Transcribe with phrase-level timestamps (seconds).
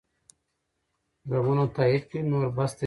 [1.29, 2.79] ږغونه تایید کړئ نور بس دی دا ځای.